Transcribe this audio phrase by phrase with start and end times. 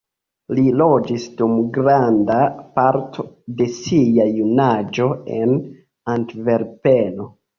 [0.57, 2.37] Li loĝis dum granda
[2.79, 3.25] parto
[3.61, 5.07] de sia junaĝo
[5.39, 5.55] en
[6.17, 7.29] Antverpeno.